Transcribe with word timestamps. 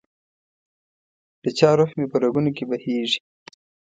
دچا 1.43 1.69
روح 1.77 1.91
مي 1.97 2.05
په 2.11 2.17
رګونو 2.23 2.51
کي 2.57 2.63
بهیږي 2.69 3.19